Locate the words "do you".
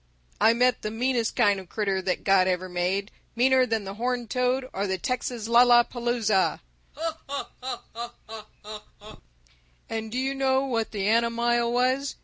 10.11-10.33